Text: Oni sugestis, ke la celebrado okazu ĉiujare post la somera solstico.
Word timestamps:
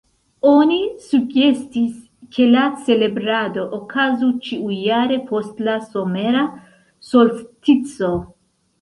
Oni 0.51 0.77
sugestis, 1.09 1.91
ke 2.37 2.47
la 2.55 2.65
celebrado 2.89 3.67
okazu 3.81 4.33
ĉiujare 4.49 5.23
post 5.31 5.65
la 5.71 5.79
somera 5.95 6.47
solstico. 7.13 8.15